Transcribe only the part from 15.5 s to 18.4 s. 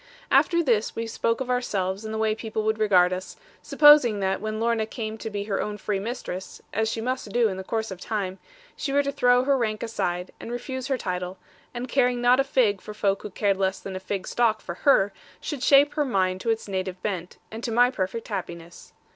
shape her mind to its native bent, and to my perfect